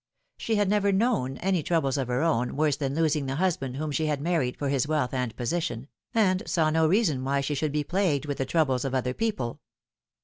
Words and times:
She 0.39 0.55
had 0.55 0.67
never 0.67 0.91
known 0.91 1.37
any 1.37 1.61
troubles 1.61 1.95
of 1.95 2.07
her 2.07 2.23
own 2.23 2.55
worse 2.55 2.75
than 2.75 2.95
losing 2.95 3.27
the 3.27 3.35
husband 3.35 3.77
whom 3.77 3.91
she 3.91 4.07
had 4.07 4.19
married 4.19 4.57
for 4.57 4.67
hi 4.67 4.77
i 4.77 4.89
wealth 4.89 5.13
and 5.13 5.35
position, 5.35 5.87
and 6.15 6.41
saw 6.49 6.71
no 6.71 6.87
reason 6.87 7.23
why 7.23 7.41
she 7.41 7.53
should 7.53 7.71
bo 7.71 7.83
plagued 7.83 8.25
with 8.25 8.39
the 8.39 8.45
troubles 8.47 8.83
of 8.83 8.95
other 8.95 9.13
people. 9.13 9.59